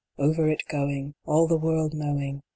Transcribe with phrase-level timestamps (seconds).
[0.17, 2.41] Over it going, All the world knowing